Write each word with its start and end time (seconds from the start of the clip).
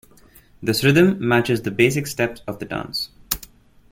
This 0.63 0.83
rhythm 0.83 1.17
matches 1.19 1.61
the 1.61 1.69
basic 1.69 2.07
steps 2.07 2.41
of 2.47 2.57
the 2.57 2.65
dance. 2.65 3.11